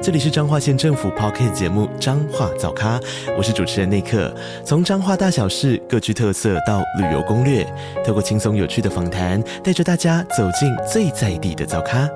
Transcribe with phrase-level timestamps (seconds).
[0.00, 3.00] 这里是彰化县政府 Podcast 节目《彰化早咖》，
[3.36, 4.32] 我是主持人内克。
[4.64, 7.66] 从彰化大小事各具特色到旅游攻略，
[8.06, 12.08] 透过轻松有趣的访谈，带着大家走进最在地的早咖。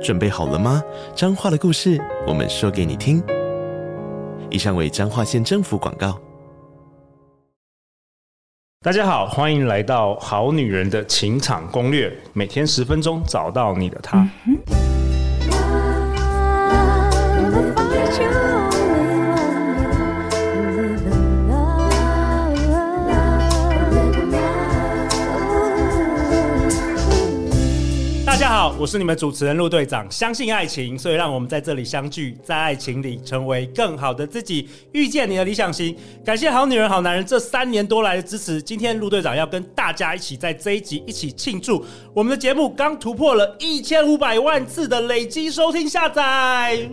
[0.00, 0.80] 准备好了吗？
[1.16, 3.20] 彰化的故事，我们说给你听。
[4.48, 6.16] 以上为彰化县政府广告。
[8.82, 14.18] 大家好，欢迎来到《好女人的情场攻略》，每天十分钟，找到你的他。
[14.46, 14.56] 嗯
[28.80, 30.08] 我是你们主持人陆队长。
[30.08, 35.96] 相信爱情，所以让我们在这里相聚，在爱情里成为更好的自己，遇见你的理想型。
[36.24, 38.62] 感谢好女人、好男人这三年多来的支持。
[38.62, 46.88] 今天陆队长要跟大家一起在这一集一起庆祝我们的节目刚突破了一千五百万次的累积收听下载。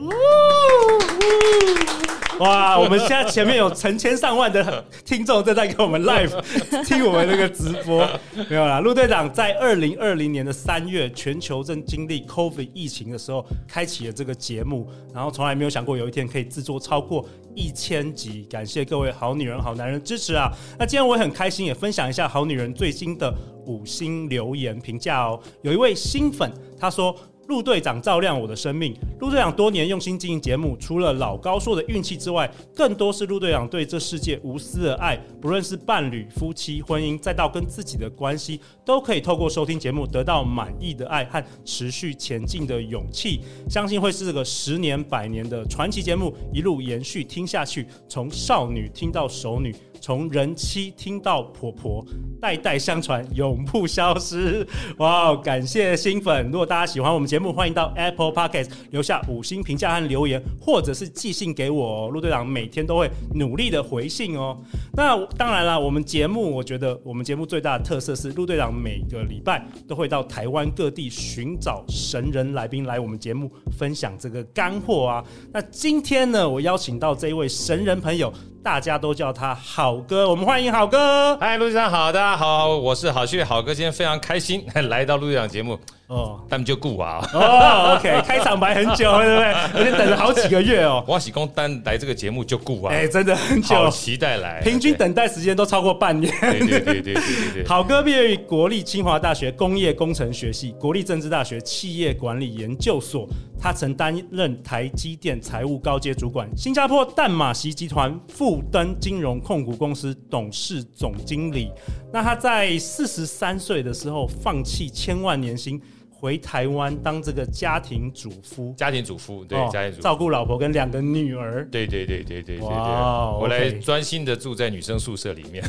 [2.40, 6.34] 哇，我们现在前面有成千上万的听众正在给我们 live
[6.84, 8.06] 听我们那个直播，
[8.50, 8.82] 没有啦。
[8.82, 11.36] 陆队长在二零二零年的三月全。
[11.36, 18.46] 全球经历 COVID 疫情的时候，开启了这个节目，然后从来没有想过有一天可以制作超过一千集。
[18.50, 20.52] 感谢各位好女人、好男人支持啊！
[20.78, 23.34] 那今天我也很开心，也分享一下好女人最新的
[23.66, 25.40] 五星留言评价哦。
[25.64, 27.16] 有一位新粉他说。
[27.48, 28.96] 陆队长照亮我的生命。
[29.20, 35.16] 陆队长多年用心经营节目，除了老高说的运气之外，更多是陆队长对这世界无私的爱。
[35.42, 43.42] 不论是伴侣、夫妻、婚姻，再到跟自己的关系，都可以透过收听节目得到满意的爱和持续前进的勇气。
[43.70, 49.76] 相信会是这个十年、百年的传奇节目，一路延续听下去，从少女听到熟女。
[50.06, 52.06] 从人妻听到婆婆，
[52.40, 54.64] 代代相传，永不消失。
[54.98, 56.46] 哇、感谢新粉！
[56.52, 62.08] 如果大家喜欢我们节目，欢迎到 Apple Podcast 留下五星评价和留言，或者是寄信给我。
[62.12, 64.56] 陆队长每天都会努力的回信哦。
[64.94, 75.26] 那当然了，我们节目，我觉得我们节目最大的特色是，陆队长每个礼拜都会到台湾各地寻找神人来宾来我们节目分享这个干货啊。
[75.52, 78.32] 那今天呢，我邀请到这一位神人朋友。
[78.66, 81.38] 大家都叫他好哥，我们欢迎好哥。
[81.38, 85.80] 嗨，陆局长好，大家好，我是好旭好哥，今天非常开心来到陆局长节目。
[86.08, 87.28] 哦，他们就顾啊！
[87.34, 89.54] 哦，OK， 开场白很久，对不对？
[89.74, 91.04] 而且等了好几个月哦。
[91.08, 92.94] 我喜公单来这个节目就顾啊！
[92.94, 94.62] 哎，真的很久，好期待来。
[94.62, 96.32] 平均等待时间都超过半年。
[96.42, 97.68] 对对对对对对，对。
[97.68, 103.28] 好哥毕业于国立清华大学工业工程学系、国立政治大学企业管理研究所，
[103.60, 111.72] 他曾担任台积电财务高阶主管、新加坡淡马锡集团富登金融控股公司董事总经理。
[112.14, 115.82] 那他在四十三岁的时候放弃千万年薪。
[116.26, 125.64] 回台湾当这个家庭主夫，家庭主夫对，哦、家庭主夫照顾老婆跟两个女儿，对对对对对对对，我来专心的住在女生宿舍里面。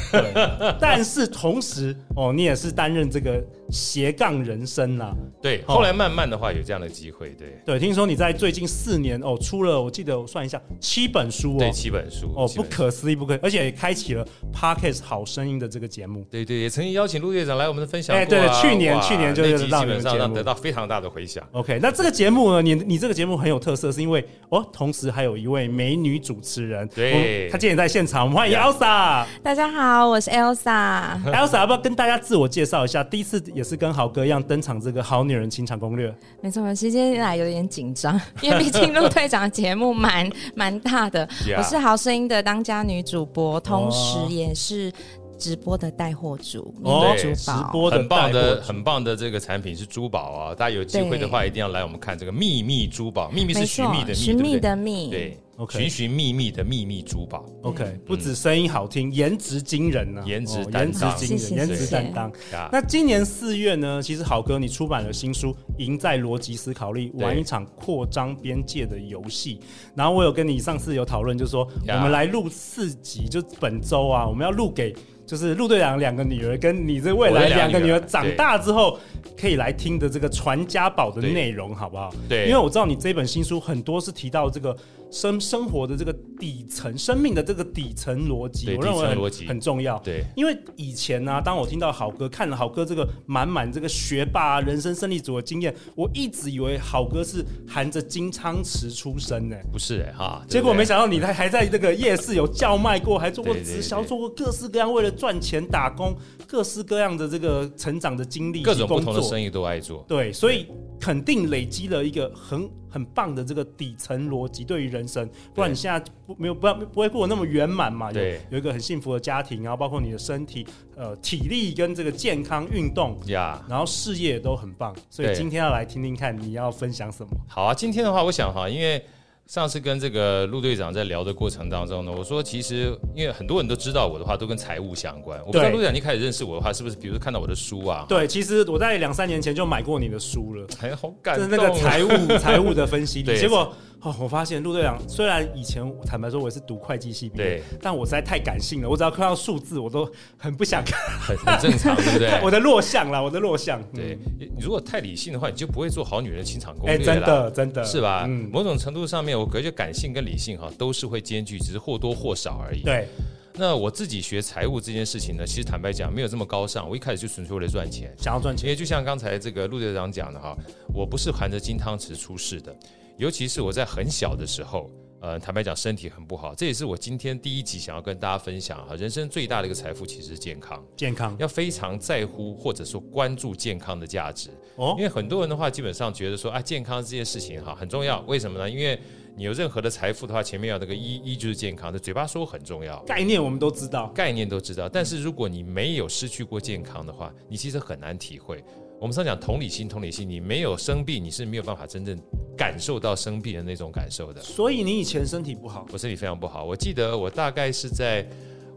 [0.80, 5.14] 但是同时哦，你也是担任这个斜杠人生呐。
[5.42, 7.78] 对，后来慢慢的话有这样的机会，对对。
[7.78, 16.24] 听说你在最近四年哦，出了我记得我算一下七本书哦，对，七本书哦，不可思议，不可，而且也开启了 parkas 好声音的这个节目。
[16.30, 18.18] 对对，也曾经邀请陆队长来我们的分享、啊。
[18.18, 20.36] 哎，对，去年去年就是让你们节目。
[20.36, 21.42] 得到非常大的回响。
[21.52, 29.26] OK，那这个节目呢，你你这个节目很有特色，是因为哦，同时还有一位美女主持人，对，她今天在现场，我们欢迎 Elsa。
[29.42, 31.20] 大家好，我是 Elsa。
[31.24, 33.02] Elsa 要不要跟大家自我介绍一下？
[33.02, 36.14] 第一次也是跟豪哥一样登场这个好女人情场攻略。
[36.40, 41.26] 没错，时间来有点紧张， 因为毕竟陆队长节目蛮蛮大的。
[41.44, 41.58] Yeah.
[41.58, 44.92] 我是好声音的当家女主播，同时也是。
[45.38, 50.54] 直播的带货主哦，珠宝，很棒的，很棒的这个产品是珠宝啊！
[50.54, 55.38] 大家有机会的话，一定要来我们看这个秘密珠宝，秘密是寻觅的秘，寻觅的秘，对。
[55.70, 62.30] 寻寻觅觅的秘密珠宝，OK，不止声音好听，颜值惊人呢，颜值颜值惊人，颜值担当。
[62.70, 69.58] 那今年四月呢，其实好哥你出版了新书《赢在逻辑思考力》，玩一场扩张边界的游戏。
[69.94, 74.94] 然后我有跟你上次有讨论，就是说我们来录四集，就本周啊，我们要录给
[75.24, 78.98] 就是陆队长两个女儿跟你这未来两个女儿长大之后
[79.36, 82.14] 可以来听的这个传家宝的内容，好不好？
[82.28, 84.76] 对，因为我知道你这本新书很多是提到这个。
[85.16, 89.98] 生生活的这个底层生命的这个底层逻辑，我认为很重要。
[90.00, 106.14] 对，因为以前呢、啊，当我听到好哥看了好哥这个满满这个学霸人生胜利组的经验，我一直以为好哥是含着金汤匙出生呢，不是哎哈，结果没想到你还还在这个夜市有叫卖过，还做过直销，做过各式各样为了赚钱打工，
[106.46, 110.04] 各式各样的这个成长的经历，各种不同的生意都爱做。
[110.06, 110.66] 对，所以
[111.00, 118.10] 肯定累积了一个很很棒的这个底层逻辑，对于人生，不然你现在不没有不不会过那么圆满嘛？
[118.12, 124.94] 对，有，有一个很幸福的家庭，然后包括你的身体、呃体力跟这个健康运动呀，然后事业都很棒。
[125.10, 127.30] 所以今天要来听听看你要分享什么？
[127.48, 129.04] 好啊，今天的话，我想哈，因为。
[129.46, 135.38] 上次跟这个陆队长在聊的过程当中呢，我说其实因为很多人都知道我的话都跟财务相关。
[135.46, 138.04] 我不知道陆队长一开始认识我的话，是不是比如说看到我的书啊？
[138.08, 141.48] 对，其实我在两三年前就买过你的书了，哎好感动。
[141.48, 143.72] 就是那个财务财务的分析， 结果。
[144.02, 152.38] 哦，我发现陆队长虽然以前坦白说我是读会计系毕业，但我实在太感性了，我只要看到数字我都很不想看，很很正常，对不对？
[152.44, 153.82] 我的弱项啦，我的弱项。
[153.94, 157.02] 对，你如果太理性的话，你就不会做好女人的情场攻略了。
[157.02, 158.24] 哎，真的真的是吧？
[158.28, 162.82] 嗯，某种程度上面，我感觉得感性跟理性哈都是会兼具，只是或多或少而已。
[162.82, 163.08] 对。
[163.58, 166.88] 那我自己学财务这件事情呢，其实坦白讲没有这么高尚。
[166.88, 168.66] 我一开始就纯粹为了赚钱，想要赚钱。
[168.66, 170.54] 因为就像刚才这个陆队长讲的哈，
[170.94, 172.76] 我不是含着金汤匙出世的。
[173.16, 174.90] 尤其是我在很小的时候，
[175.22, 178.94] 呃，坦白讲身体很不好，这也是我今天第一集想要跟大家分享哈。
[178.94, 184.94] 人生最大的一个财富其实是健康，健康要非常在乎或者说关注健康的价值哦。
[184.98, 188.68] 因为很多人的话，基本上觉得说啊，健康这件事情哈很重要，为什么呢？
[188.68, 189.00] 因为
[189.36, 194.88] 你有任何的财富的话，前面要那个一，一就是健康，这嘴巴说很重要，概念我们都知道，概念都知道。
[194.88, 198.64] 但是如果你没有失去过健康的话，你其实很难体会。
[198.98, 202.18] 我们常讲同理心，同理心，你没有生病，你是没有办法真正
[202.56, 204.40] 感受到生病的那种感受的。
[204.40, 205.86] 所以你以前身体不好？
[205.92, 206.64] 我身体非常不好。
[206.64, 208.26] 我记得我大概是在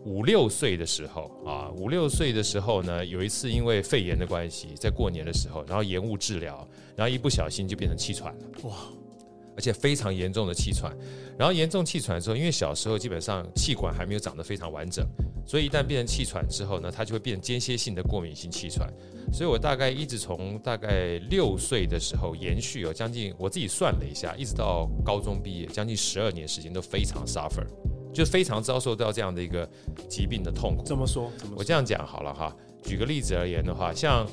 [0.04, 6.68] 五六岁的时候啊，五六岁的时候呢，有一次因为肺炎的关系，在过年的时候，然后延误治疗，
[6.98, 8.46] 然后一不小心就变成气喘了。
[8.64, 8.76] 哇！
[9.60, 10.96] 而且非常严重的气喘。
[11.38, 15.06] 然后严重气喘的时候，因为小时候基本上气管还没有长得非常完整，
[15.46, 18.90] 所以一旦变成气喘之后呢，它就会变成间歇性的过敏性气喘。
[19.34, 27.68] 所以我大概一直从大概六岁的时候延续有将近，我自己算了一下，一直到高中毕业，将近十二年时间都非常 suffer，
[28.14, 29.70] 就非常遭受到这样的一个
[30.08, 30.86] 疾病的痛苦。
[30.86, 31.30] 怎么说？
[31.38, 31.60] 怎么说？
[31.60, 32.56] 我这样讲好了哈。
[32.82, 34.26] 举个例子而言的话，像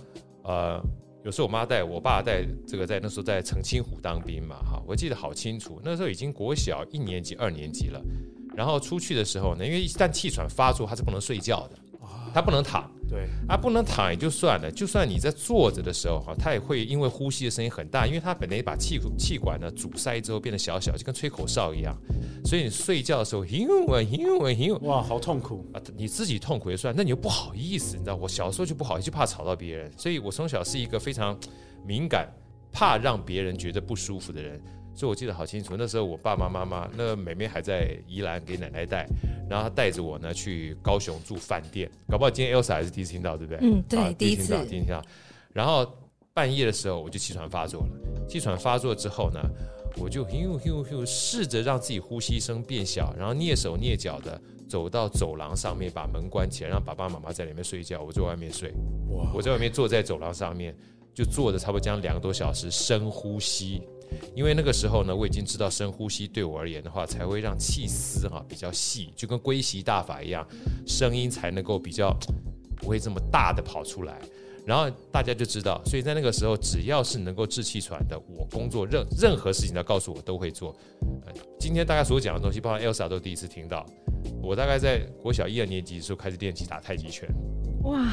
[0.44, 0.80] 呃，
[1.26, 8.00] 有时候我妈带我爸带这个在那时候在澄清湖当兵嘛哈，我记得好清楚，那时候已经国小一年级、二年级了。
[8.54, 11.76] 然后出去的时候呢，因为一旦气喘发作，他是不能睡觉的，
[12.32, 12.88] 他不能躺。
[13.08, 21.96] 对，啊，不能躺也就算了，就算你在坐着的时候哈，它也会因为呼吸的声音很大，因为它本来把气气管呢阻塞之后变得小小，就跟吹口哨一样，
[22.44, 25.80] 所以你睡觉的时候，因为因为因为哇，好痛苦啊！
[25.96, 31.38] 你自己痛苦也算，那你又不好意思，你知道，我小时候就不好意思，就怕吵到别人，所以我从小是一个非常
[31.86, 32.28] 敏感，
[32.72, 34.60] 怕让别人觉得不舒服的人。
[34.96, 39.06] 所以我记得好清楚，那时候我爸爸妈妈，那妹妹还在宜兰给奶奶带，
[39.48, 43.58] 然后她带着我呢去高雄住饭店，搞不好今天 Elsa 还是第一次听到，对不对？
[43.60, 45.02] 嗯，对，啊、第一次，第一次听到。
[45.52, 45.86] 然后
[46.32, 49.40] 半夜的时候我就气喘发作了，气喘发作之后呢，
[49.98, 58.72] 我就咻咻咻试着让自己呼吸声变小，然后蹑手蹑脚的走到走廊上面，把门关起来，让爸爸妈妈在里面睡觉，我在外面睡。
[59.10, 59.30] 哇！
[59.34, 60.74] 我在外面坐在走廊上面，
[61.14, 63.82] 就坐着差不多将近两个多小时，深呼吸。
[64.34, 70.46] 因为那个时候呢，我已经知道深呼吸对我而言的话，才会让气丝哈比较细，就跟龟息大法一样，
[70.86, 72.16] 声音才能够比较
[72.76, 74.18] 不会这么大的跑出来。
[74.64, 80.76] 然后大家就知道，所以在那个时候，只要是能够治气喘的，我工作任任何事情，他告诉我都会做。
[81.24, 83.86] 呃，今天大家所讲的东西，包括 Elsa 都第一次听到。
[84.42, 87.28] 我大概在国小一二年级的时候开始练习打太极拳。
[87.84, 88.12] 哇！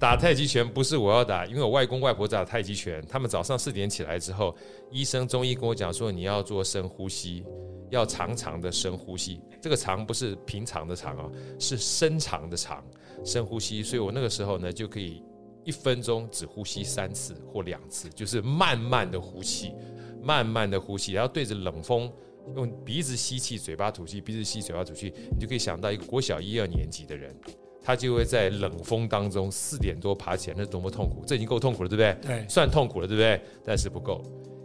[0.00, 4.56] 打太极拳不是我要打，因为我外公外婆打太极拳，他们早上四点起来之后，
[4.90, 7.44] 医生中医跟我讲说，你要做深呼吸，
[7.90, 9.42] 要长长的深呼吸。
[9.60, 12.82] 这个长不是平常的长哦，是深长的长
[13.26, 13.82] 深呼吸。
[13.82, 15.22] 所以我那个时候呢，就可以
[15.64, 19.74] 一分钟只呼吸三次或两次，就是慢慢的呼气，
[20.22, 22.10] 慢慢的呼气，然后对着冷风
[22.56, 27.38] 用鼻子吸气，嘴巴吐气，鼻子吸，嘴巴吐气，你就可以想到一个国小一二年级的人。
[27.82, 31.24] 他就会在冷风当中四点多爬起来，那是多么痛苦！
[31.26, 32.16] 这已经够痛苦了，对不对？
[32.22, 33.40] 对，算痛苦了，对不对？
[33.64, 34.22] 但是不够，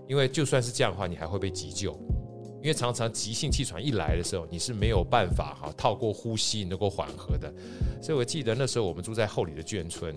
[0.08, 1.98] 因为就算是这样的话，你还会被急救，
[2.62, 7.52] 因为常常急性气喘一来的时候，你是没有办法哈透过呼吸能够缓和的。
[8.02, 10.14] 所以我记得那时候我们住在后里的眷村，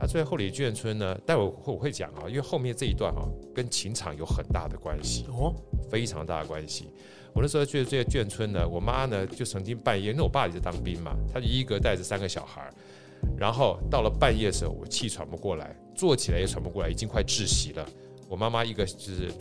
[0.00, 3.22] 啊，住在后里的眷村呢，待会我会讲啊，因为后面这一段哈
[3.54, 5.54] 跟情场有很大的关系哦，
[5.90, 6.90] 非常大的关系。
[7.34, 12.68] 我那时候去这个眷村呢，我妈呢就曾经半夜，因为我爸也在当兵嘛，他就一个带着三个小孩，
[13.38, 17.86] 然后到了半夜的时候，我气喘不过来，坐起来也喘不过来，已经快窒息了。
[18.28, 19.32] 我妈妈一个就是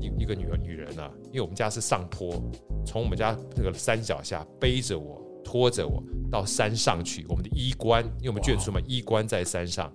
[0.00, 2.42] 一一个女女人啊，因为我们家是上坡，
[2.84, 7.24] 从我们家这个山脚下背着我，拖着我到山上去。
[7.28, 9.92] 我们的衣冠，因为我们眷村嘛，衣冠在山上。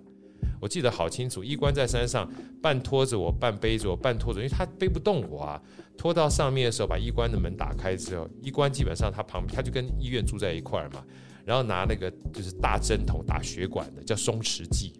[0.61, 5.61] 我记得好清楚，医官在山上半拖着我，半背着我，半拖着，因为他背不动我啊。
[5.97, 11.03] 拖到上面的时候，把医官的门打开之后，医官基本上他旁边，他就跟医院住在一块儿嘛。
[11.43, 14.93] 然后拿那个就是大针筒打血管的，叫松弛剂。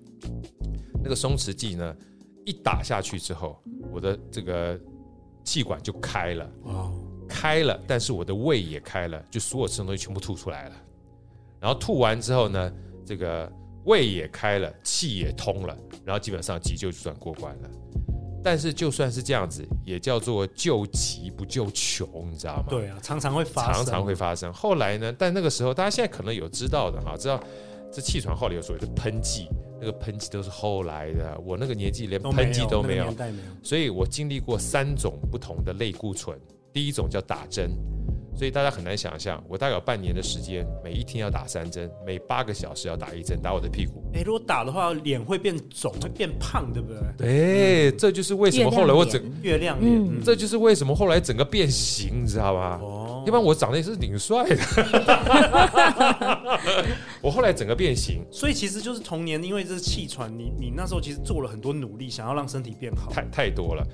[1.04, 1.96] 那个松弛剂呢，
[2.44, 4.80] 一打下去之后，我的这个
[5.44, 6.52] 气管就开了，
[7.30, 10.76] 开了，但是我的胃也开了，就所有吃的东西全部吐出来了。
[11.60, 12.74] 然后吐完之后呢，
[13.06, 13.52] 这个。
[13.86, 17.70] 胃也开了，气也通了，然后基本上急救就算过关了。
[18.44, 22.66] 但是就算是这样子，也叫做救急不救穷，你知道吗？
[22.70, 24.52] 对啊，常常会发生，常常会发生。
[24.52, 25.14] 后来呢？
[25.16, 27.40] 但那个时候，大家现在可能有知道的哈，知道
[27.92, 29.48] 这气喘后来有所谓的喷剂，
[29.80, 31.40] 那个喷剂都是后来的。
[31.46, 36.36] 我那个年纪连喷剂都没有，没有，所以我经历过三种不同的类固醇。
[36.74, 37.72] 第一种叫打针。
[38.34, 44.02] 所以大家很难想象，我大概有半年的时间，每一天要打三针，每八个小时要打一针，打我的屁股。
[44.14, 46.98] 哎，如果打的话，脸会变肿，会变胖，对不对？
[47.18, 52.80] 对，这就是为什么后来我整月亮脸，嗯，这就是为什么后来整个变形，你知道吧？
[52.82, 54.58] 哦，要不然我长得也是挺帅的。
[57.22, 63.86] 我后来整个变形，所以其实就是童年，因为这是气喘，你你那时候其实做了很多努力，想要让身体变好，太太多了。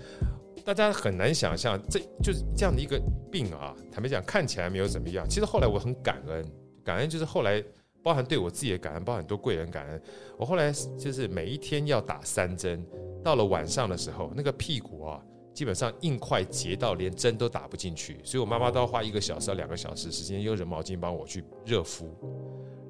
[0.67, 3.73] 大家很难想象，这就是这样的一个病啊。
[3.89, 5.25] 坦白讲，看起来没有怎么样。
[5.25, 6.45] 其实后来我很感恩，
[6.83, 7.63] 感恩就是后来
[8.03, 10.01] 包含对我自己的感恩，包含很多贵人感恩。
[10.37, 10.69] 我后来
[10.99, 12.85] 就是每一天要打三针，
[13.23, 22.13] 到了晚上的时候，那个屁股啊，基本上硬块结到连针都打不进去，所以我妈妈都要花一个小时到两个小时时间用热毛巾帮我去热敷。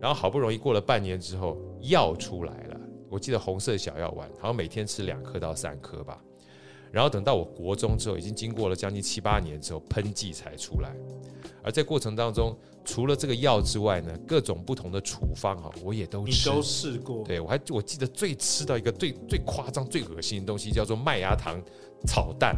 [0.02, 2.82] 然后好不容易过了半年之后，药出来了。
[3.08, 6.20] 我记得红色小药丸，好像每天吃两颗到三颗吧。
[6.92, 10.96] 然后等到我国中之后，已经经过了将近七八年之后，喷剂才出来。
[11.64, 17.24] 而在过程当中，除了这个药之外呢，各种不同的处方哈，我也都吃，你都试过。
[17.26, 21.62] 对，我还我记得最吃到一个最最夸张、最恶心的东西，叫做麦芽糖
[22.08, 22.56] 炒蛋。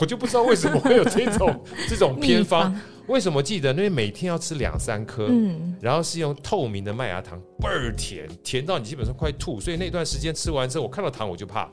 [0.00, 2.74] 我就不知道为什么会有这种这种偏方。
[3.08, 3.70] 为什么记得？
[3.72, 9.58] 因为每天要吃两三颗，嗯，然后是用透明的麦芽糖，倍儿甜，甜到你基本上快吐。
[9.58, 11.70] 所以那段时间吃完之后，我看到糖我就怕。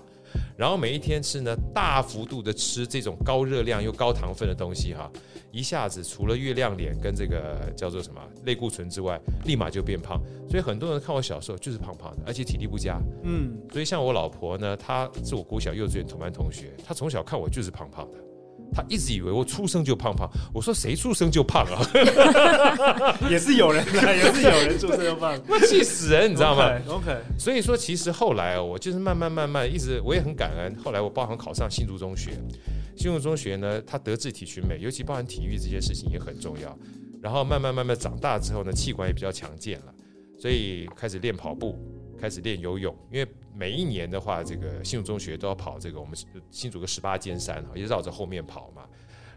[0.60, 5.10] 然后每一天吃呢，大幅度的吃这种高热量又高糖分的东西哈，
[5.54, 10.22] 一下子除了月亮脸跟这个叫做什么类固醇之外，立马就变胖。
[10.50, 13.00] 所以很多人看我小时候就是胖胖的，而且体力不佳。
[13.24, 18.18] 嗯，所以像我老婆呢，她是我国小幼稚园同班同学，她从小看我就是胖胖的。
[18.72, 23.18] 他一直以为我出生就胖胖，我说谁出生就胖啊？
[23.30, 30.76] 也是有人的， 也是有人出生就胖，那气死人，你知道吗？OK，所以说其实后来我就是慢慢慢慢一直，我也很感恩。
[30.84, 32.32] 后来我包含考上新竹中学，
[32.96, 36.78] 新竹中学呢，它德智体群美，尤其包含体育这件事情也很重要。
[37.22, 39.94] 然后慢慢慢慢长大之后呢，气管也比较强健了，
[40.38, 41.78] 所以开始练跑步，
[42.20, 43.28] 开始练游泳，因为。
[43.60, 46.18] 每一年的话，这个新竹中学都要跑这个我们
[46.50, 48.84] 新竹个十八尖山哈，也绕着后面跑嘛。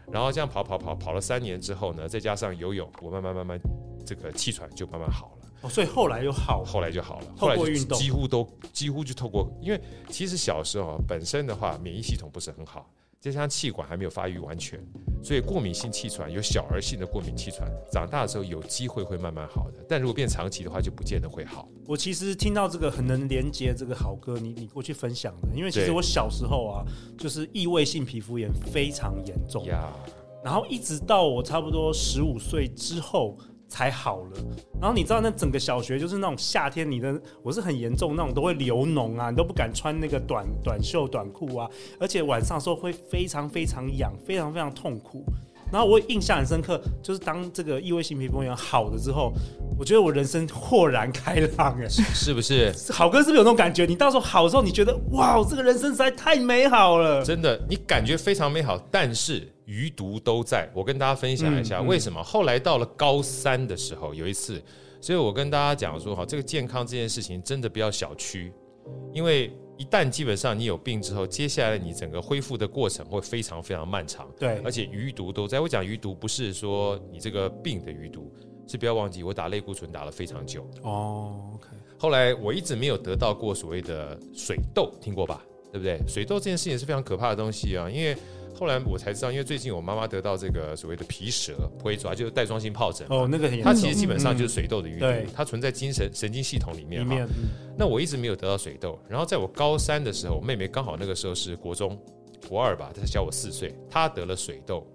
[0.09, 3.59] 然后这样跑跑跑跑了三年之后呢，再加上游泳，我慢慢慢慢
[4.05, 5.49] 这个气喘就慢慢好了。
[5.63, 7.25] 哦，所以后来又好了，后来就好了。
[7.35, 12.89] 透过运动，几乎都几乎就透过，因为其实小时候本身的话，免疫系统不是很好。
[13.31, 14.77] 加上气管还没有发育完全，
[15.23, 21.69] 所以过敏性气喘有小儿性的过敏气喘，长大的时候有机会会慢慢好的，但如果变长期的话，就不见得会好。
[21.87, 26.83] 我其实听到这个很能连接这个好哥，你你过去分享的，因为其实我小时候啊，
[27.17, 29.93] 就是异位性皮肤炎非常严重呀，
[30.43, 33.37] 然后一直到我差不多十五岁之后。
[33.73, 34.31] 才好了，
[34.79, 41.67] 然后你知道那整个小学就是那种夏天，你的我是很严重那种都会流脓啊，你都不敢穿那个短短袖短裤啊，
[41.99, 45.25] 而且晚上的时候会非常非常痒，非常非常痛苦。
[45.71, 49.33] 然后我印象很深刻，就是当这个异位性皮肤炎好了之后，
[49.75, 52.71] 我觉得我人生豁然开朗，哎，是不是？
[52.93, 53.87] 好哥是不是有那种感觉？
[53.87, 59.51] 你到时候好的时候，你觉得哇，这个人生实在太美好了，真的，你感觉非常美好，但是。
[59.65, 62.21] 余毒都在，我跟大家分享一下为什么。
[62.23, 64.61] 后来到了高三的时候，有一次，
[64.99, 68.51] 所以我跟大家讲说，哈，这个健康这件事情真的不要小觑，
[69.13, 74.29] 因为一旦基本上你有病之后，接下来你整个恢复的过程会非常非常漫长。
[74.37, 75.59] 对，而且余毒都在。
[75.59, 78.31] 我讲余毒不是说你这个病的余毒，
[78.67, 80.69] 是不要忘记我打类固醇打了非常久。
[80.81, 81.69] 哦，OK。
[81.97, 85.41] 后来我一直没有得到过所谓的水痘，听过吧？
[85.71, 85.99] 对不对？
[86.07, 88.15] 水痘这件事情是非常可怕的东西啊，因为。
[88.55, 93.05] 后来我才知道，因为最近我妈妈得到这个所谓的皮蛇灰爪，就是带状性疱疹。
[93.09, 93.73] 哦，那个很严重。
[93.73, 97.01] 它其实基本上就是水痘的余毒，嗯、它存在精神神经系统里面。
[97.01, 97.27] 里面。
[97.77, 101.99] 那我一直没有得到水痘，然后在我高三的时候，我妹妹刚好那个时候是国中
[102.47, 104.85] 国二吧，她小我四岁，她得了水痘，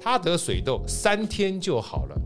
[0.00, 2.20] 她得水痘三天就好了，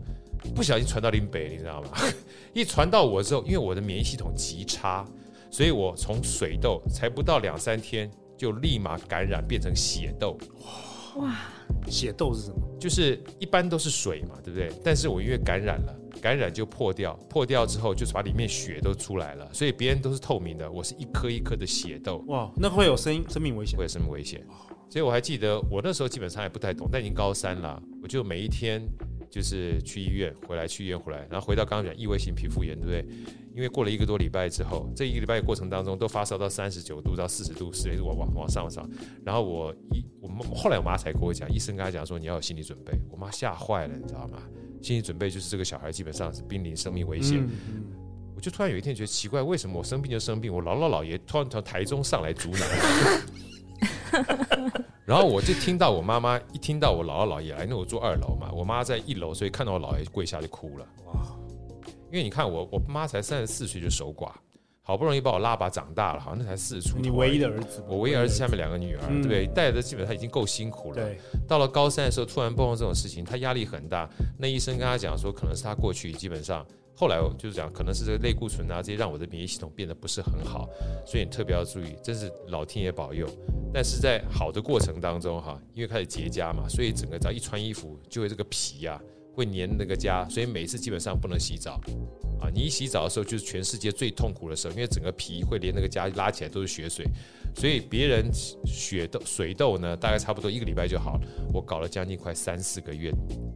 [0.55, 1.89] 不小心传到林北，你知道吗？
[2.53, 5.05] 一传到我之后，因为我的免疫系统极差，
[5.51, 8.09] 所以我从水痘才不到两三天。
[8.41, 10.35] 就立马感染变成血痘，
[11.17, 11.31] 哇！
[11.85, 12.57] 血痘是什么？
[12.79, 14.71] 就是一般都是水嘛，对不对？
[14.83, 22.17] 但是我因为感染了，感染就破掉，破掉之后就是把里面血都出来了，所以别人都是透明的，我是一颗一颗的血痘。
[22.29, 23.77] 哇，那会有生生命危险？
[23.77, 24.43] 会有生命危险。
[24.89, 28.81] 所以我还记得我那时候基本上还不太懂，但已经高三了，我就每一天
[29.29, 33.05] 就是去医院，回来去医院回来，然后回到刚刚讲异位性皮肤炎，对不对？
[33.53, 38.89] 因为过了一个多礼拜之后，这一个礼拜的过程当中都发烧到三十九度到四十度，甚至往往往上上。
[39.25, 42.93] 然后我一我后来我妈才跟我讲，医生跟她讲说你要有心理准备。
[43.09, 44.37] 我妈吓坏了，你知道吗？
[44.81, 47.47] 心理准备就是这个小孩基本上是濒临生命危险。
[48.35, 52.65] 我就突然有一天觉得奇怪，为什么我生病就生病，我姥姥姥爷突然从台中上来阻挠。
[55.05, 60.87] 然后我就听到我妈妈一听到我姥姥姥爷来，因为我住二楼嘛，我妈在一楼，所以看到我姥爷跪下就哭了。
[61.05, 61.30] 哇！
[62.11, 64.31] 因为你看我，我妈才三十四岁就守寡，
[64.81, 67.01] 好不容易把我拉拔长大了，好像那才四十出头。
[67.01, 69.47] 你唯一的儿子，我唯一儿子下面两个女儿，嗯、对不对？
[69.55, 70.95] 带的基本上已经够辛苦了。
[70.95, 71.17] 对。
[71.47, 74.09] 到了高三的时候，突然碰到这种事情，他压力很大。
[74.37, 80.67] 那医生跟他讲说，可能是他过去基本上，后来我就是讲，可能是这个类固醇啊这些让我的免疫系统变得不是很好，
[81.05, 83.25] 所以你特别要注意，真是老天爷保佑。
[83.73, 88.99] 但是在好的过程当中哈，因为开始结痂嘛，所以整个只要一穿衣服，就会这个皮呀、啊。
[89.33, 91.79] 会粘那个痂，所以每次基本上不能洗澡
[92.41, 92.49] 啊！
[92.53, 97.05] 你一洗澡的时候，就是全世界最痛苦的时候，因为整个皮会连那个痂拉起来都是血水，
[97.55, 98.29] 所以别人
[98.65, 101.21] 血痘、水痘呢，大概差不多一个礼拜就好了。
[101.53, 103.11] 我搞了将近快三四个月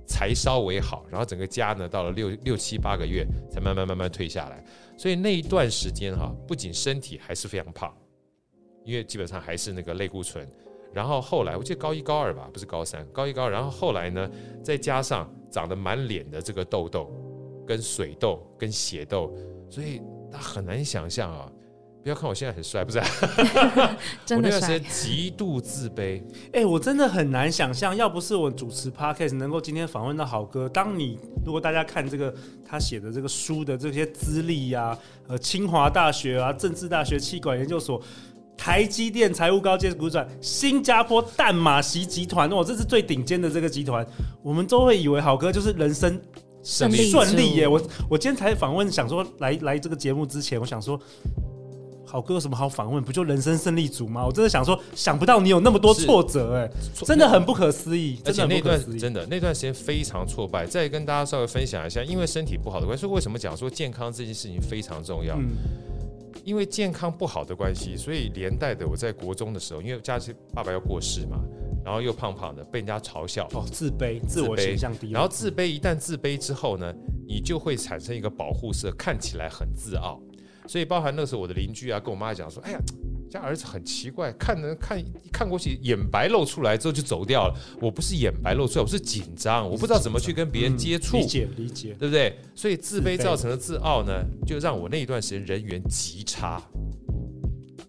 [0.07, 4.63] 才稍微好，然后整个痂呢，到了六六七八个月才慢慢慢慢退下来。
[4.97, 7.93] 所以那一段时间哈，不仅身体还是非常胖，
[8.85, 10.47] 因为基本上还是那个类固醇。
[10.93, 13.51] 然后后来我记得高一高二吧，不是高三，高一高二。
[13.51, 14.31] 然后后来呢，
[14.63, 17.09] 再加上长得满脸的这个痘痘，
[17.65, 19.33] 跟水痘跟血痘，
[19.69, 21.49] 所以他很难想象啊。
[22.03, 22.99] 不要看我现在很帅，不是？
[24.27, 24.59] 真的帅。
[24.59, 26.21] 我那段时间极度自卑。
[26.47, 34.95] 哎、欸，我真的很难想象，要不是我主持 Podcast 能够今天访问到好哥，当你如果大家看这个他写的这个书的这些资历呀，
[35.29, 38.01] 呃，清华大学啊，政治大学气管研究所。
[38.57, 44.05] 台积电财务高阶股转，新加坡淡马锡集团，哦，这是最顶尖的这个集团，
[44.41, 46.19] 我们都会以为好哥就是人生
[46.63, 47.67] 顺利顺利耶。
[47.67, 50.99] 我我今天才访问，想说来来这个节目之前，我想说
[52.05, 53.03] 好哥有什么好访问？
[53.03, 54.25] 不就人生胜利组吗？
[54.25, 56.69] 我真的想说，想不到你有那么多挫折，哎，
[57.05, 58.19] 真的很不可思议。
[58.25, 60.65] 而且那段真的那段时间非常挫败。
[60.65, 65.35] 再跟大家稍微分享一下，因为身体不好的关系，为什么讲说健康这件事情非常重要？
[65.35, 65.49] 嗯
[66.45, 71.43] 因为健康不好的关系，所以连带的我在国中的时候，因为家是爸爸要过世嘛，
[71.83, 76.93] 然后又胖胖的，被人家嘲笑，哦，自卑，自我形象低，然后自卑，一旦自卑之后呢，
[77.27, 80.21] 你就会产生一个保护色，看起来很自傲，
[80.67, 82.79] 所以包含那时候我的邻居啊，跟我妈讲说，哎呀。
[83.29, 87.55] 家儿子很奇怪，看能看看过去，眼白露出来之后就走掉了。
[87.81, 91.17] 我不是眼白露出来，我是紧张，我不知道怎么去跟别人接触。
[91.17, 92.37] 理解理解，对不对？
[92.53, 96.61] 所以自卑造成的自傲呢，就让我那一段时间人缘极差。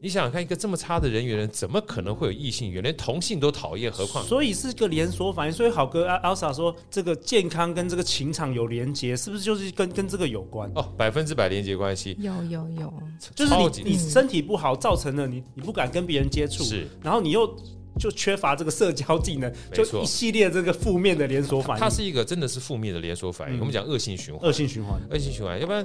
[0.06, 2.80] 你想想看，一个这么差的人缘人，怎么可能会有异性缘？
[2.80, 4.24] 连同性都讨厌，何况？
[4.24, 5.52] 所以是个连锁反应。
[5.52, 10.70] 所以好哥阿 l s a 说，这个健康跟这个情场有连接，是不是就是跟跟这个有关？
[10.76, 12.16] 哦，百分之百连接关系。
[12.20, 12.94] 有有有，
[13.34, 17.56] 就是你你身体不好，造成了你你不敢跟别人接触，是，然后你又
[17.98, 21.80] 就缺乏这个社交技能，就一系列这个负面的连锁反应。
[21.80, 23.58] 它是一个真的是负面的连锁反应。
[23.58, 25.84] 嗯、我们讲恶性循环，恶性循环，恶性循环，要不然。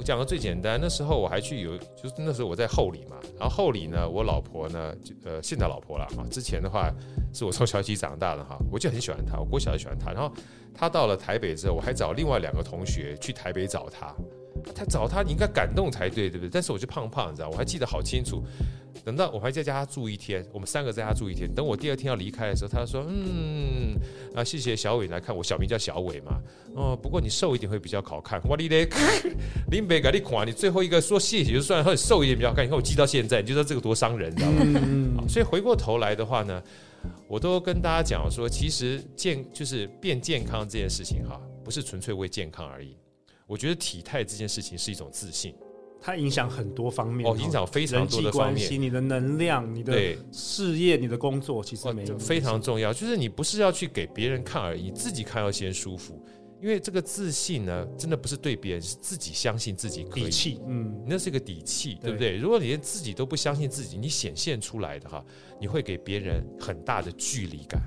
[0.00, 6.90] 我讲个最简单，那时候我还去有，就是那时候我在后里嘛，然后后里呢，我老婆呢，就呃，现在老婆了啊，之前的话
[7.34, 10.32] 是我从小一起长大的哈，我就很喜欢她，我国小就喜欢她，然后
[10.72, 14.10] 她到了台北之后，我还找另外两个同学去台北找她。
[14.74, 16.50] 他找他，你应该感动才对，对不对？
[16.50, 18.42] 但是我就胖胖，你知道，我还记得好清楚。
[19.02, 21.48] 等到我还在家住一天，我们三个在家住一天。
[21.54, 23.96] 等我第二天要离开的时候，他说：“嗯
[24.34, 26.38] 啊，谢谢小伟来看我，小名叫小伟嘛。
[26.74, 28.40] 哦，不过你瘦一点会比较好看。
[28.44, 28.86] 我你嘞，
[29.70, 32.64] 林北给你看，你最后一个说谢谢就算，或者瘦一点比较好看。
[32.64, 34.80] 你看我记到现在，你就知道这个多伤人，你知道吗？
[34.84, 36.62] 嗯、所以回过头来的话呢，
[37.26, 42.96] 我都跟大家讲说，其实健就是变健康这件事情哈，不是纯粹为健康而已。
[43.50, 45.52] 我觉得体态这件事情是一种自信，
[46.00, 52.92] 它影响很多方面哦，影响非常多的方面，关系、你的能量、你的事业、你的工作，其实没有非常重要。
[52.92, 56.24] 就是你不是要去给别人看而已，你自己看要先舒服。
[56.62, 60.24] 因为这个自信呢，真的不是对别人，是自己相信自己可以。
[60.24, 62.36] 底气，嗯，那是一个底气，对不对？
[62.36, 65.24] 如果你连自己都不相信自己，你显现出来的哈，
[65.58, 67.80] 你会给别人很大的距离感。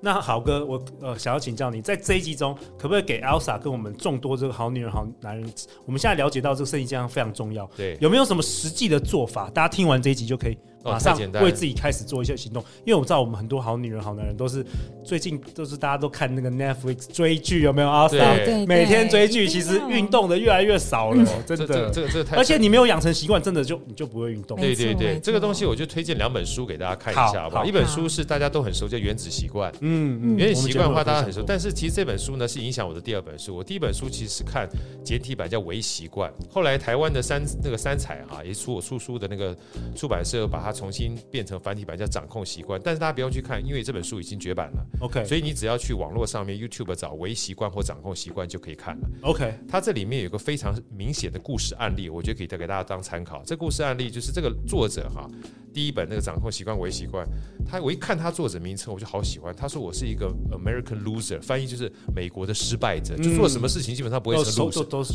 [0.00, 5.52] 那好哥，我呃想要请教你，在这一集中，可不可以给 Elsa 跟我们众多这个好女人、好男人，
[5.84, 9.50] 我们现在了解到这个生意健康非常重要，对，有没有什么实际的做法？
[9.50, 10.56] 大家听完这一集就可以。
[10.84, 14.64] 马上为自己开始做一些行动，因为我知道我们很多好女人、好男人都是
[15.04, 17.88] 最近都是大家都看那个 Netflix 追剧，有没有？
[17.88, 18.08] 啊？
[18.08, 21.66] 对，每天追剧，其实运动的越来越少了，真的。
[21.66, 24.58] 这个这个太，而且你没有养成习惯，真的就你就不会运动。
[24.58, 27.64] 对对对，这个东西我就推荐两本书给大家看一下，好不好？
[27.64, 29.70] 一本书是大家都很熟，叫《原子习惯》。
[29.80, 33.56] 嗯嗯，原子习惯的话大家很熟，但是其实这本书呢是影响我的第二本书。
[33.56, 34.68] 我第一本书其实是看
[35.04, 39.56] 简体版叫《微习惯》，后来台湾的三那个三彩哈，也出我出书的那个
[39.94, 41.58] 出版社把它重新变成。
[41.58, 44.86] 繁体版叫《掌控习惯》，但是大家不用去看，因为这本书已经绝版了。
[45.00, 49.10] OK，所以你只要去网络上面 YouTube 找“微习惯”或“掌控习惯”就可以看了。
[49.22, 53.42] OK，它这里面有个非常明显的故事案例，我觉得可以带给大家当参考。
[53.44, 55.28] 这故事案例就是这个作者哈，
[55.74, 57.26] 第一本那个《掌控习惯》“微习惯”，
[57.66, 59.52] 他我一看他作者名称我就好喜欢。
[59.54, 64.64] 他说我是一个 American loser，翻译就是美国的失败者，就做什么事情基本上不会成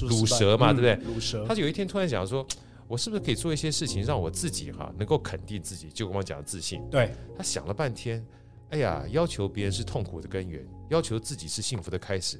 [0.09, 1.45] 鲁蛇，嘛，对不对？
[1.47, 2.45] 他就有一天突然讲说。
[2.93, 5.89] 我是不是可以做一些事情，让我自己哈能够肯定自己？
[5.89, 6.79] 就跟我讲的自信。
[6.91, 8.23] 对，他想了半天，
[8.69, 12.37] 哎呀，要求别人是痛苦的根源，要求自己是幸福的开始。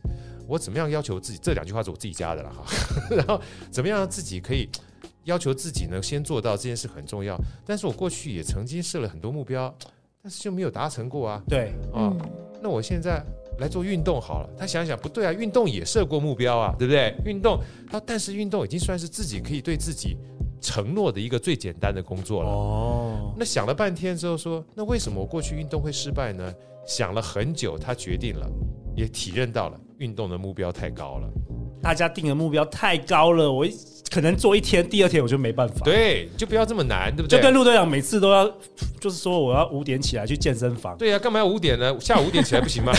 [0.48, 1.40] 我怎么样要求自己？
[1.42, 2.64] 这两句话是我自己加的了哈。
[3.18, 4.70] 然后怎么样让自己可以
[5.24, 7.36] 要求自己呢先做到这件事很重要。
[7.66, 9.76] 但是我过去也曾经设了很多目标，
[10.22, 11.42] 但是就没有达成过啊。
[11.50, 12.16] 对，啊，
[12.62, 13.26] 那我现在
[13.58, 14.50] 来做运动好了。
[14.56, 17.16] 他想想不对啊，运动也设过目标啊，对不对？
[17.26, 20.16] 运动，他但是运动已经算是自己可以对自己。
[20.64, 22.50] 承诺的一个最简单的工作了。
[22.50, 26.52] 哦，那想了半天之后说，那为什么我过去运动会失败呢？
[26.88, 28.50] 想了很久，他决定了，
[28.96, 31.30] 也体认到了运动的目标太高了。
[31.82, 33.66] 大家定的目标太高了，我
[34.14, 35.82] 可能做一天，第二天我就没办法。
[35.84, 37.40] 对，就不要这么难，对不对？
[37.40, 38.46] 就跟陆队长每次都要，
[39.00, 40.96] 就是说我要五点起来去健身房。
[40.98, 41.98] 对呀、啊，干嘛要五点呢？
[42.00, 42.94] 下午五点起来不行吗？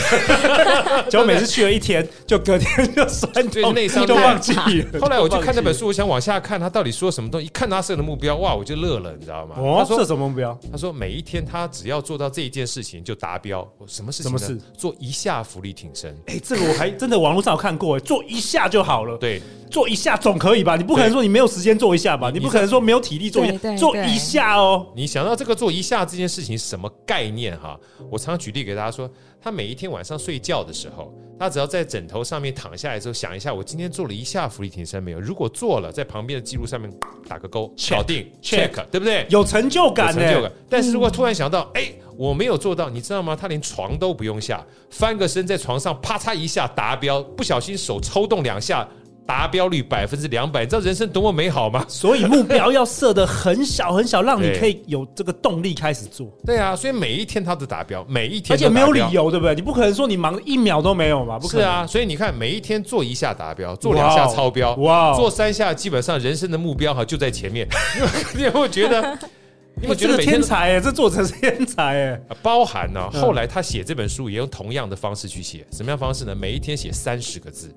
[1.09, 5.00] 结果每次去了一天，就隔天就酸痛，内伤都忘记了。
[5.00, 7.46] 后来我就看那本书，我想往下看他到底说什么东西。
[7.46, 9.55] 一看他设的目标，哇，我就乐了，你知道吗？
[9.57, 10.59] 哦，他说设什么目标？
[10.72, 13.64] 他说每一天他只要做到这一件事情就达标。
[13.87, 14.29] 什么事情？
[14.29, 14.59] 什么事？
[14.77, 16.12] 做一下福利挺身。
[16.27, 19.16] 哎，这个我还真的网络上有看过，哎，做一下就好了。
[19.18, 19.40] 对。
[19.70, 20.77] 做一下总可以吧？
[20.77, 22.30] 你不可能说你没有时间做一下吧？
[22.30, 24.86] 你不可能说没有体力做一下，做一下哦。
[24.96, 27.78] 你想到这个做一下这件事情什么概念哈？
[28.10, 29.08] 我常常举例给大家说，
[29.40, 35.20] 他每一天晚上睡觉的时候，他只要在枕头上面躺下来之后，想一下我今天做了一下伏地挺身没有？
[35.20, 36.90] 如果做了，在旁边的记录上面
[37.28, 39.26] 打个勾，搞定，check，对不对？
[39.30, 40.50] 有成就感，成就感。
[40.68, 43.36] 但是如果突然想到，哎，我没有做到，你知道吗？
[43.36, 48.88] 他连床都不用下，翻个身在床上，啪嚓一下达标，不小心手抽动两下。
[49.26, 51.84] 达标率百分之两百，你知道人生多么美好吗？
[51.88, 56.28] 所以目标要设得很小很小，让你可以有这个动力开始做。
[56.44, 59.54] 对啊，所以每一天他都达标，每一天而且没有理由，对不对？
[59.54, 61.38] 你不可能说你忙一秒都没有嘛？
[61.38, 61.62] 不可能。
[61.64, 67.66] 是啊，所以你看，每一天做一下达标，做两下超标，哇，做三下基本上人生的目标哈就在前面。
[68.37, 69.18] 你有没有觉得？
[69.80, 73.10] 你有觉得天才哎，这作者是天才哎，包含呢。
[73.10, 76.32] 后来他写这本书也用同样的方式去写，什么样方式呢？
[76.32, 77.74] 每一天写三十个字。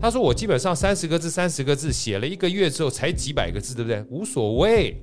[0.00, 4.02] 他说：“我基本上三十个字，三十个字写了一个月之后才几百个字，对不对？
[4.08, 4.96] 无所谓。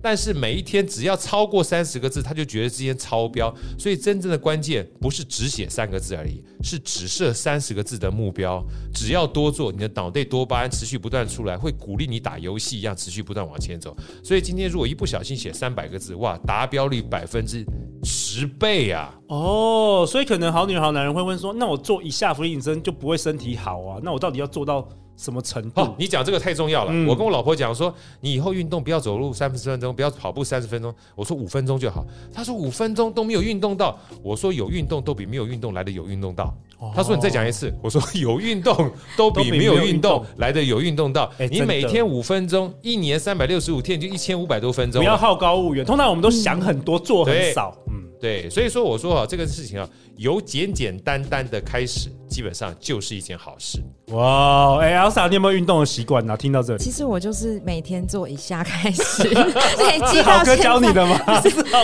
[0.00, 3.54] 但是每一天只要超过三十个字，他就觉得之间超标。
[3.78, 8.64] 所以真正的关键不是只写三个字而已，是只设三十个字的目标。
[8.94, 13.94] 只要多做，你的脑袋多巴胺持续不断出来，会鼓励你打游戏一样持续不断往前走。
[14.22, 17.62] 所以今天如果一不小心写三百个字，哇，达标率百分之
[18.04, 19.14] 十倍啊！
[19.28, 24.00] 哦，所以可能好女人好男人会问说：那我做以下福利引申就不会身体好啊？
[24.02, 25.80] 那我到底要做到？”什么程度？
[25.80, 26.90] 哦，你讲这个太重要了。
[26.92, 30.94] 嗯、我跟我老婆讲说，你以后运动不要走路三十分钟，不要跑步三十分钟。
[31.14, 32.04] 我说五分钟就好。
[32.32, 33.98] 她说五分钟都没有运动到。
[34.22, 36.54] 我说有运动都比没有运动来的有运动到。
[36.78, 37.72] 哦、他说你再讲一次。
[37.80, 41.32] 我说有运动都比没有运动来的有运动到。
[41.38, 45.00] 动你每天五分钟，一年三百六十五天就一千五百多分钟。
[45.00, 45.84] 不要好高骛远。
[45.84, 47.76] 通常我们都想很多，嗯、做很少。
[47.86, 47.94] 嗯。
[48.20, 53.80] 对，所以说我说啊，这个事情啊，由简简单单的开始，基本上就是一件好事。
[54.08, 56.36] 哇，哎，Elsa，你有没有运动的习惯呢？
[56.36, 59.22] 听到这里，其实我就是每天做一下开始，
[59.78, 61.16] 累积到郝哥教你的吗？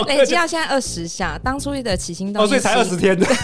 [0.07, 3.25] 累积到现在二十下，当初的起心动念，哦，所以才二十天的。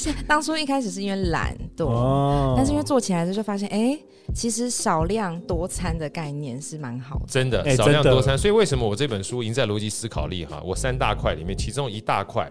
[0.26, 7.24] 当初一开始是因为懒惰，哦、但是因为做起来之后就发现，哎、欸，其实少量多餐的概念是蛮好的。
[7.28, 8.38] 真的，少量多餐。
[8.38, 12.50] 所以为什么我这本书《赢在逻辑思考力》哈，我三大块里面，其中一大块，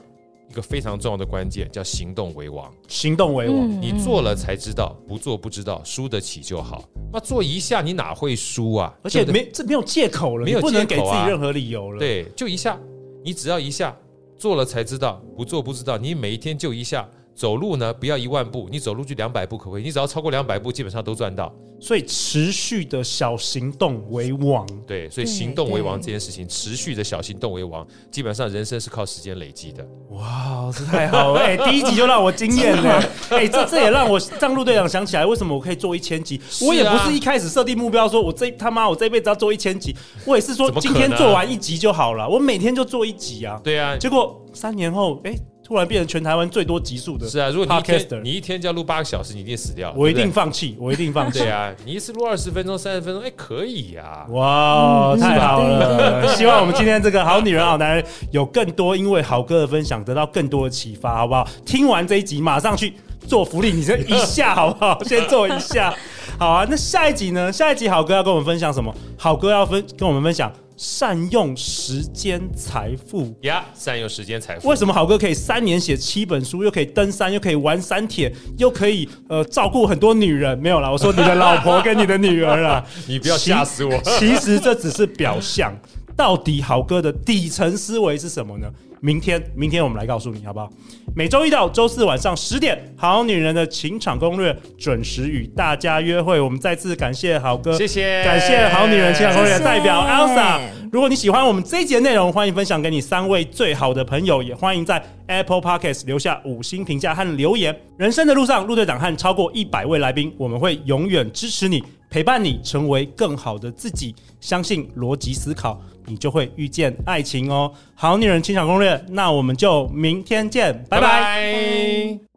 [0.50, 2.72] 一个非常重要的关键叫行动为王。
[2.88, 6.84] 行动为王，嗯、你做了才知道，不做不知道，输得起就好。
[7.14, 8.94] 那做一下，你哪会输啊？
[9.04, 12.00] 而且没这没有借口了，没有借口、啊、不能给自己任何理由了。
[12.00, 12.80] 对，就一下，
[13.24, 13.96] 你只要一下。
[14.38, 15.98] 做了才知道，不做不知道。
[15.98, 17.06] 你每一天就一下
[17.40, 19.84] 走路呢，不要一万步，你走路就两百步可不可以？
[19.84, 21.50] 你只要超过两百步，基本上都赚到。
[21.80, 24.68] 所以持续的小行动为王。
[24.86, 29.88] 对，所以行动为王这件事情，持续的小行动为王，基本上人生是靠时间累积的。
[30.10, 31.40] 哇，这太好了！
[31.40, 33.02] 哎、欸， 第一集就让我惊艳了。
[33.30, 36.42] 哎、欸，这这也让我让路队长想起来，为什么我可以做一千集？
[36.68, 43.58] 我也不是一开始设定目标说，我这他妈我这辈子要做一千集，我也是说今天做完一集就好了，我每天就做一集啊。
[43.64, 44.36] 对啊，结果。
[44.52, 47.30] 三年后，哎、欸，突然变成全台湾最多集数的。
[47.30, 49.94] 是啊，如果你一天你一天就要录八个小时，你一定死掉。
[49.96, 51.38] 我一定放弃，我一定放弃。
[51.46, 54.32] 对啊，你一次录二十分钟、三十分钟，哎、欸，可以呀、啊。
[54.32, 56.26] 哇，嗯、太好了！
[56.36, 61.48] 希望我们今天这个好女人、好男人有更多，因为好哥的分享得到更多的启发，好不好？
[61.64, 62.96] 听完这一集，马上去
[63.28, 65.00] 做福利，你这一下好不好？
[65.06, 65.94] 先做一下。
[66.40, 67.52] 好啊，那下一集呢？
[67.52, 68.92] 下一集好哥要跟我们分享什么？
[69.20, 70.52] 好哥要分跟我们分享。
[70.80, 74.70] 善用时间财富呀，yeah, 善用时间财富。
[74.70, 80.58] 为什么好哥可以三年写七本书，又可以登山，又可以玩山铁，又可以呃照顾很多女人？
[80.58, 84.02] 没有啦，我说你的老婆跟你的女儿啦， 你不要吓死我。
[84.18, 85.78] 其实这只是表象，
[86.16, 88.72] 到底好哥的底层思维是什么呢？
[89.02, 90.70] 明天，明天我们来告诉你，好不好？
[91.16, 96.40] 每周一到周四晚上十点，《好女人的情场攻略》准时与大家约会。
[96.40, 100.60] 我们再次感谢好哥，谢谢，感谢《好女人情场攻略》的代表 Elsa。
[100.92, 107.76] 如果你喜欢我们这一集的内容，欢迎分享给你三位最好的朋友，也欢迎在 Apple Podcast 留下五星评价和留言。
[107.98, 114.16] 人生的路上，陆队长和超过一百位来宾，我们会永远支持你，陪伴你，成为更好的自己。
[114.40, 115.82] 相信逻辑思考。
[116.06, 117.72] 你就会遇见爱情哦！
[117.94, 122.29] 好女人情场攻略，那我们就明天见，拜拜。